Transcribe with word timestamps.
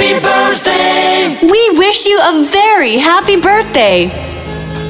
Happy 0.00 0.18
birthday! 0.18 1.38
We 1.42 1.78
wish 1.78 2.06
you 2.06 2.18
a 2.22 2.42
very 2.44 2.96
happy 2.96 3.36
birthday! 3.36 4.10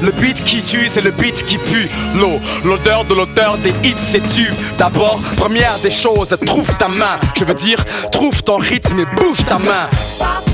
Le 0.01 0.09
beat 0.11 0.41
qui 0.45 0.63
tue, 0.63 0.87
c'est 0.87 1.01
le 1.01 1.11
beat 1.11 1.45
qui 1.45 1.57
pue. 1.57 1.89
L'eau, 2.15 2.39
l'odeur 2.63 3.03
de 3.03 3.13
l'odeur 3.13 3.57
des 3.57 3.73
hits, 3.83 3.93
c'est 3.99 4.25
tu. 4.25 4.49
D'abord, 4.77 5.19
première 5.35 5.77
des 5.79 5.91
choses, 5.91 6.33
trouve 6.45 6.73
ta 6.77 6.87
main. 6.87 7.19
Je 7.35 7.43
veux 7.43 7.53
dire, 7.53 7.83
trouve 8.09 8.41
ton 8.41 8.55
rythme 8.55 9.01
et 9.01 9.05
bouge 9.21 9.43
ta 9.45 9.59
main. 9.59 9.89
Pop, 10.17 10.45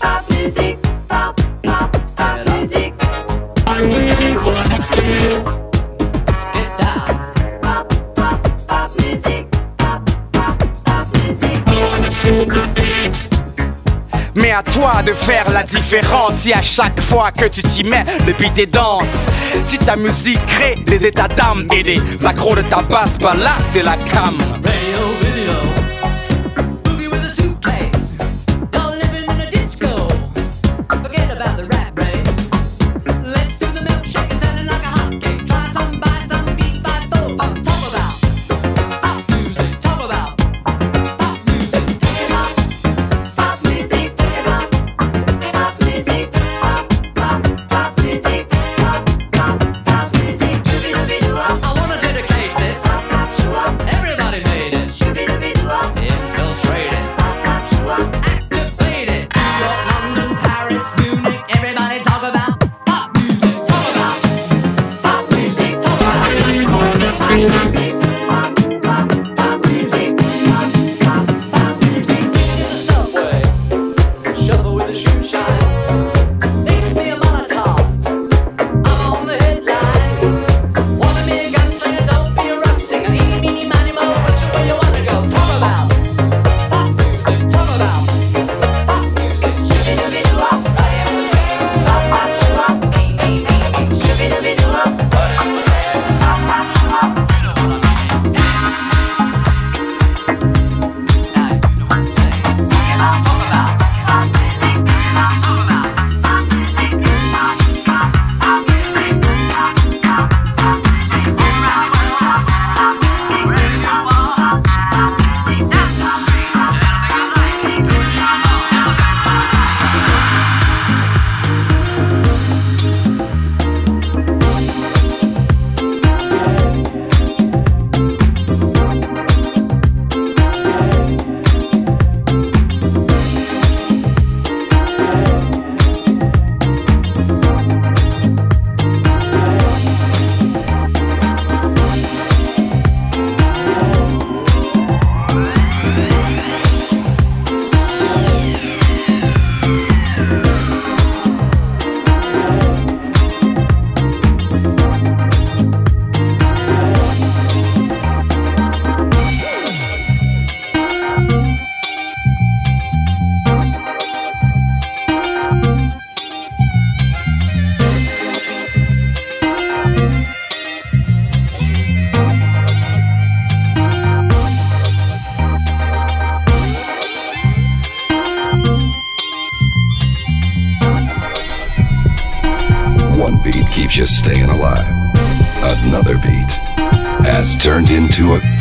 pop, 0.00 0.36
musique. 0.36 0.78
Pop, 1.08 1.40
pop, 1.62 2.58
musique. 2.58 2.94
Mais 14.36 14.52
à 14.52 14.62
toi 14.62 15.02
de 15.02 15.12
faire 15.14 15.48
la 15.50 15.62
différence 15.62 16.34
si 16.40 16.52
à 16.52 16.60
chaque 16.60 17.00
fois 17.00 17.32
que 17.32 17.46
tu 17.46 17.62
t'y 17.62 17.82
mets 17.82 18.04
depuis 18.26 18.50
tes 18.50 18.66
danses. 18.66 19.26
Si 19.64 19.78
ta 19.78 19.96
musique 19.96 20.44
crée 20.46 20.74
des 20.86 21.06
états 21.06 21.28
d'âme 21.28 21.66
et 21.72 21.82
des 21.82 22.00
accros 22.24 22.54
de 22.54 22.60
ta 22.62 22.82
basse, 22.82 23.16
bah 23.18 23.34
là 23.34 23.52
c'est 23.72 23.82
la 23.82 23.96
cam. 24.12 24.36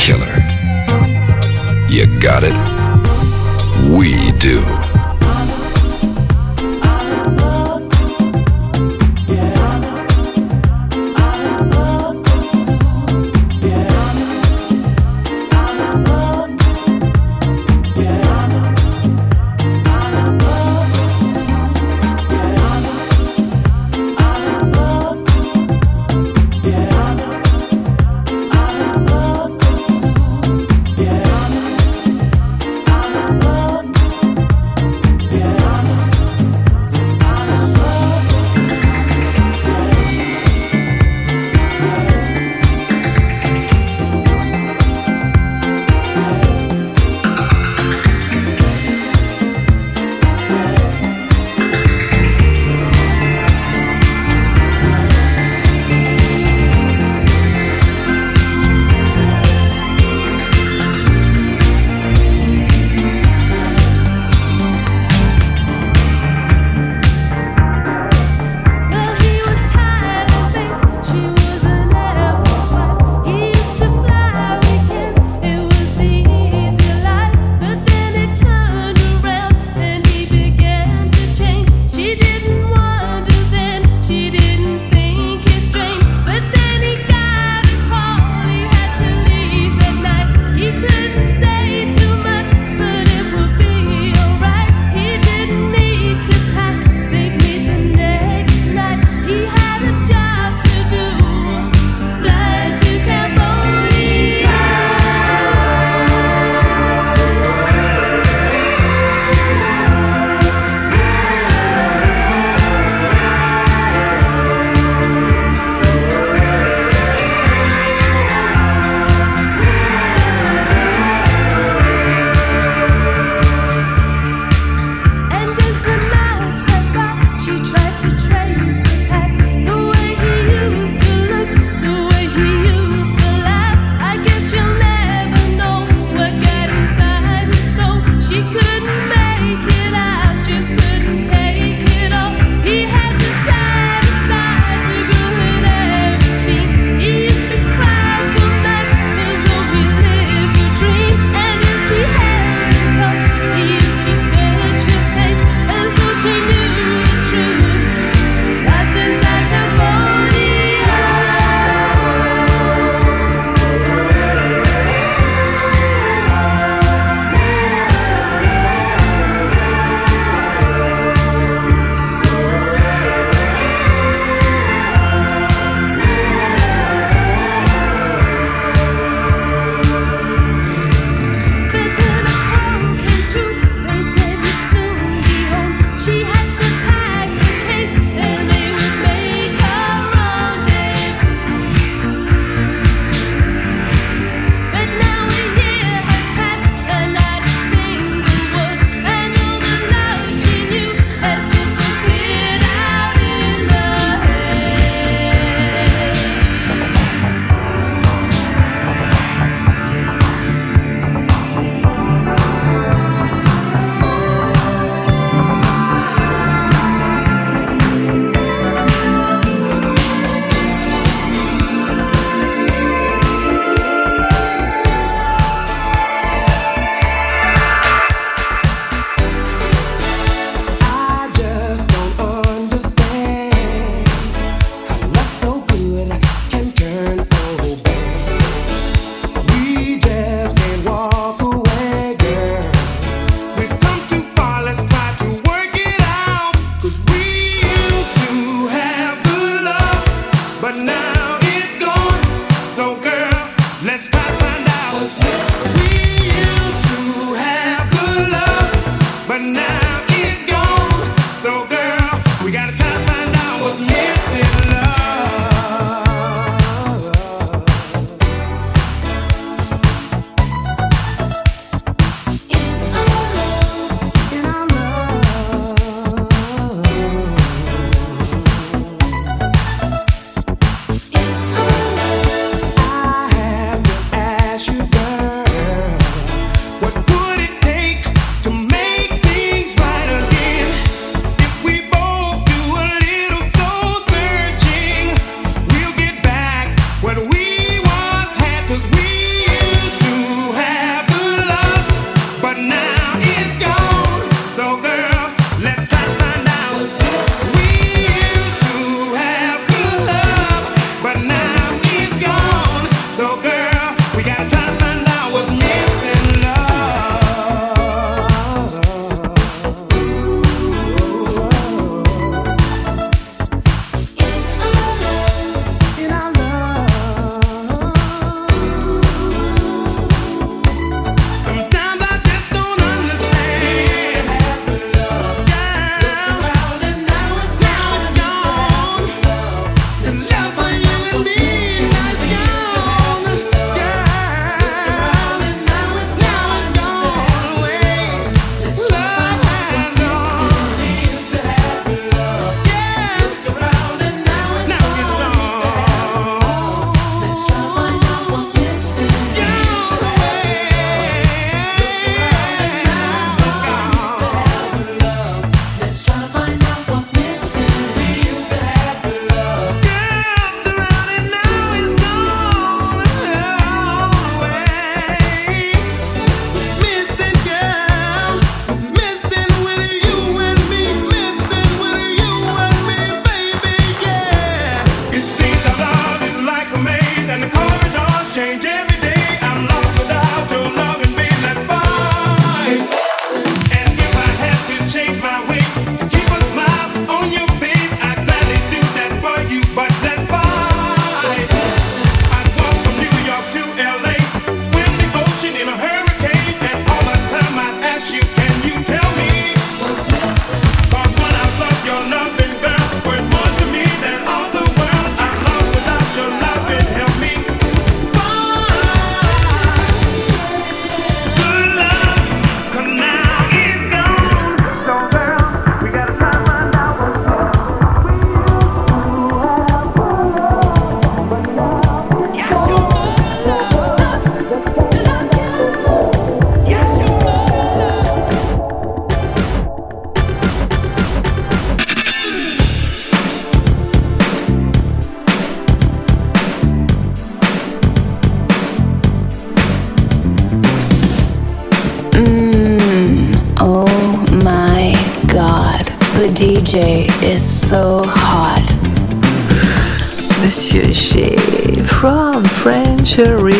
killer. 0.06 0.45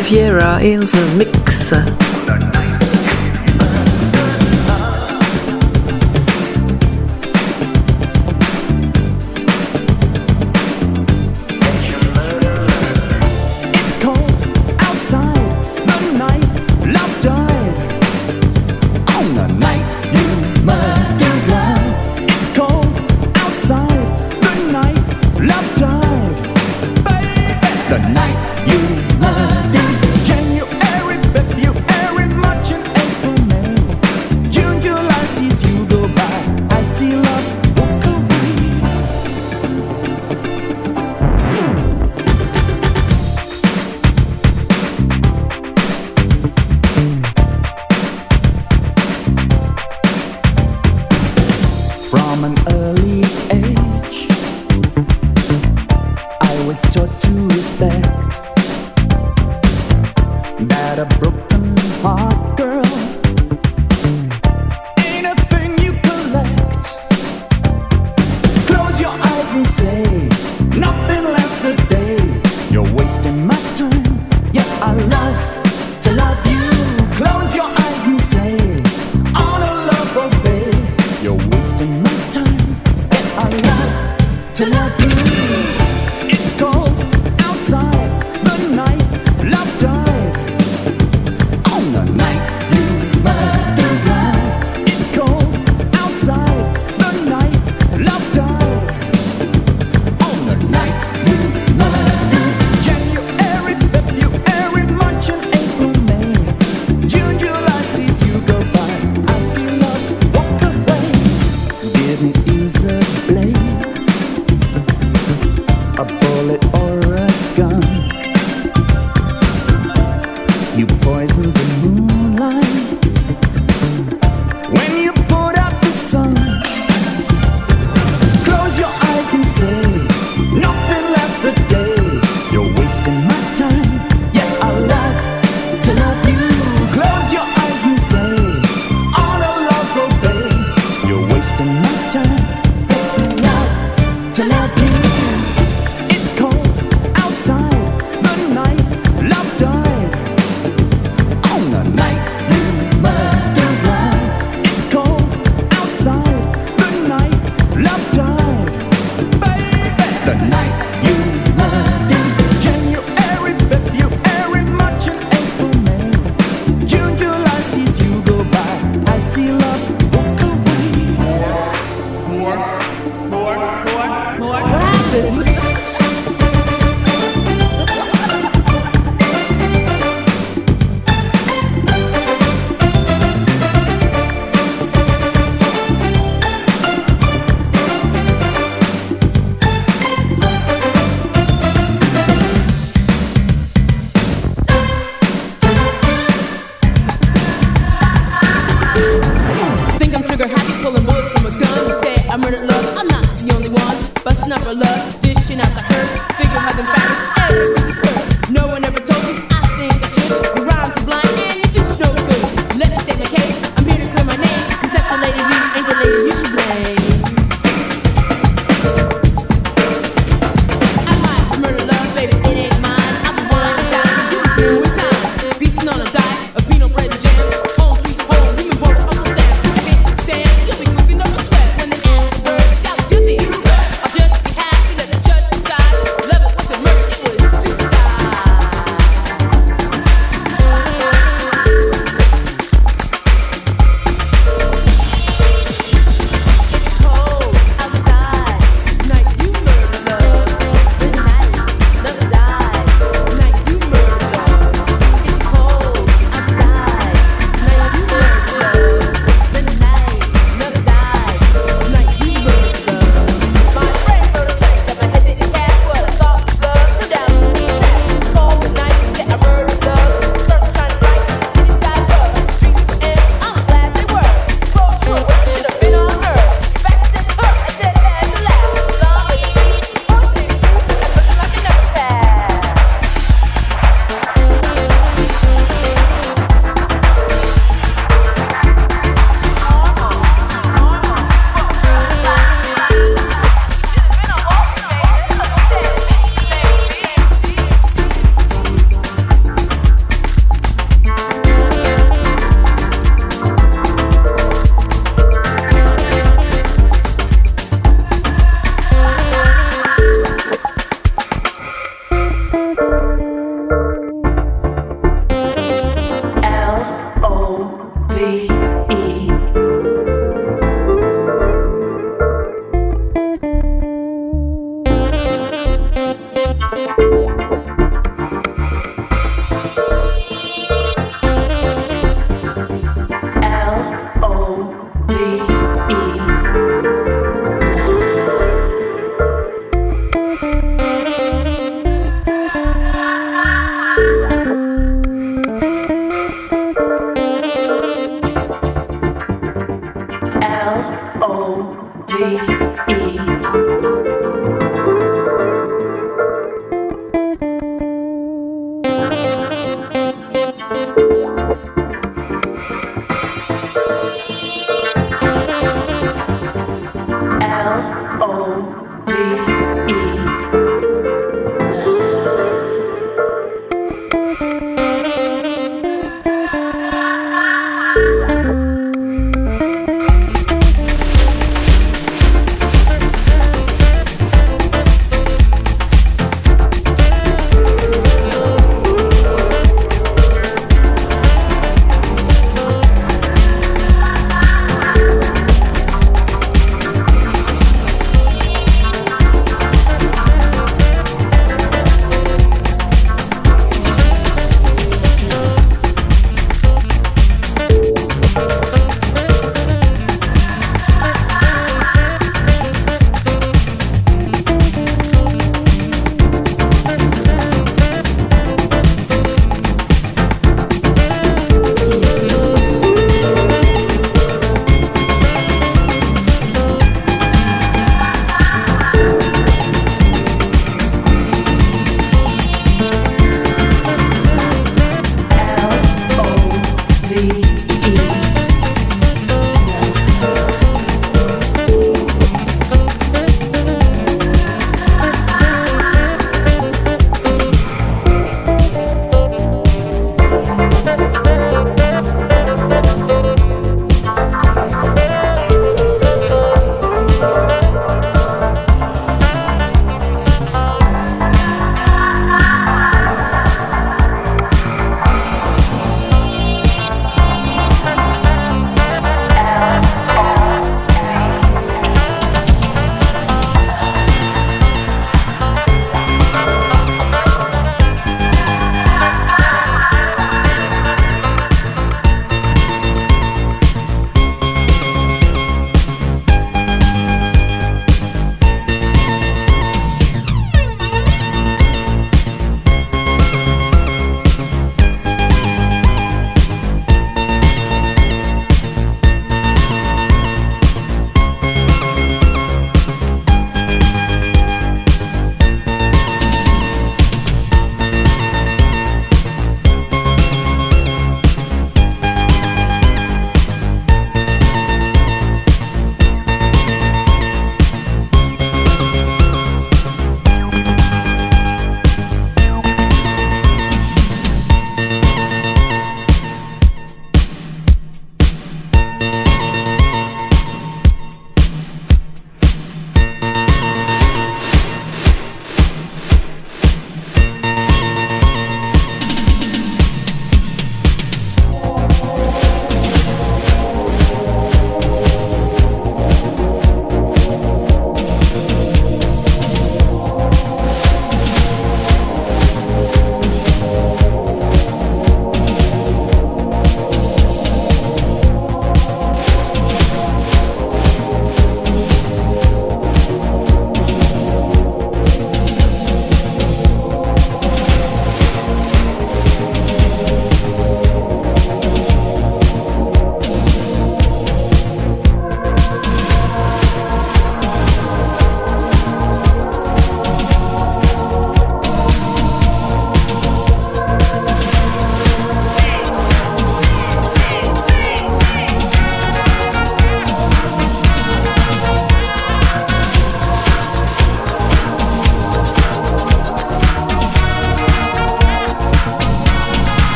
Riviera 0.00 0.58
in 0.62 0.80
the 0.80 1.14
mix. 1.14 2.09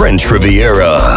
French 0.00 0.30
Riviera. 0.30 1.09